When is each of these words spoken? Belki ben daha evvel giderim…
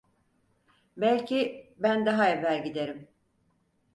Belki 0.97 1.67
ben 1.79 2.05
daha 2.05 2.29
evvel 2.29 2.63
giderim… 2.63 3.07